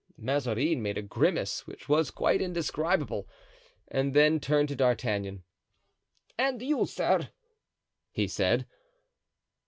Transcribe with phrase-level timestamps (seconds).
[0.17, 3.29] Mazarin made a grimace which was quite indescribable,
[3.87, 5.43] and then turned to D'Artagnan.
[6.39, 7.29] "And you, sir?"
[8.09, 8.65] he said.